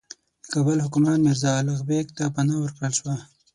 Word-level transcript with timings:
د 0.43 0.43
کابل 0.53 0.77
حکمران 0.85 1.19
میرزا 1.25 1.51
الغ 1.59 1.79
بېګ 1.89 2.07
ته 2.17 2.23
پناه 2.35 2.59
ورکړل 2.61 2.91
شوه. 2.99 3.15